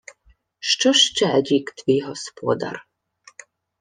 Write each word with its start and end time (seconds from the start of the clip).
—Що 0.59 0.93
ще 0.93 1.41
рік 1.41 1.71
твій 1.71 2.01
господар? 2.01 2.87